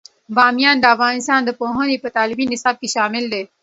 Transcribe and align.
بامیان 0.35 0.77
د 0.79 0.85
افغانستان 0.95 1.39
د 1.45 1.49
پوهنې 1.59 1.97
په 2.03 2.09
تعلیمي 2.15 2.45
نصاب 2.53 2.75
کې 2.81 2.87
شامل 2.95 3.23
دی. 3.33 3.43